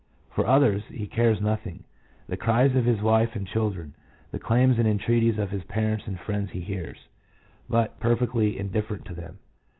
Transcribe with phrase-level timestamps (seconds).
[0.31, 1.83] For others he cares nothing:
[2.27, 3.93] the cries of his wife and children,
[4.31, 6.97] the claims and entreaties of his parents and friends he hears,
[7.69, 9.37] but is perfectly indifferent to them.